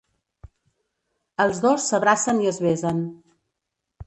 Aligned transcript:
Els 1.45 1.61
dos 1.67 1.85
s'abracen 1.91 2.41
i 2.47 2.51
es 2.53 2.59
besen. 2.69 3.05